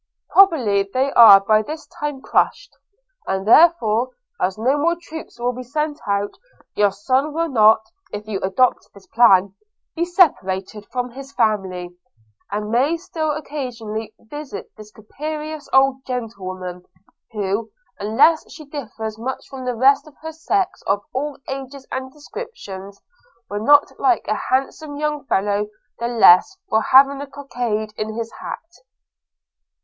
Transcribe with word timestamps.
Probably 0.31 0.81
they 0.91 1.11
are 1.13 1.39
by 1.41 1.61
this 1.61 1.85
time 1.85 2.21
crushed; 2.23 2.75
and 3.27 3.47
therefore, 3.47 4.09
as 4.41 4.57
no 4.57 4.75
more 4.75 4.95
troops 4.99 5.39
will 5.39 5.51
be 5.53 5.61
sent 5.61 5.99
out, 6.07 6.39
your 6.73 6.89
son 6.89 7.33
will 7.33 7.49
not, 7.49 7.85
if 8.11 8.25
you 8.27 8.39
adopt 8.41 8.91
this 8.95 9.05
plan, 9.05 9.53
be 9.95 10.03
separated 10.03 10.87
from 10.87 11.11
his 11.11 11.31
family, 11.31 11.95
and 12.51 12.71
may 12.71 12.97
still 12.97 13.29
occasionally 13.29 14.15
visit 14.17 14.71
this 14.75 14.89
capricious 14.91 15.69
old 15.71 16.03
gentlewoman, 16.07 16.83
who, 17.33 17.69
unless 17.99 18.51
she 18.51 18.65
differs 18.65 19.19
much 19.19 19.47
from 19.47 19.65
the 19.65 19.75
rest 19.75 20.07
of 20.07 20.15
her 20.23 20.31
sex, 20.33 20.81
of 20.87 21.03
all 21.13 21.37
ages 21.47 21.85
and 21.91 22.11
descriptions, 22.11 23.03
will 23.51 23.63
not 23.63 23.91
like 23.99 24.25
a 24.27 24.49
handsome 24.49 24.97
young 24.97 25.23
fellow 25.25 25.67
the 25.99 26.07
less 26.07 26.57
for 26.71 26.81
having 26.81 27.21
a 27.21 27.27
cockade 27.27 27.93
in 27.97 28.15
his 28.15 28.31
hat.' 28.41 28.79